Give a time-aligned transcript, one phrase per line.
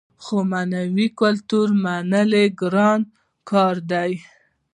[0.23, 2.99] خو معنوي کلتور منل ګران
[3.49, 4.11] کار دی.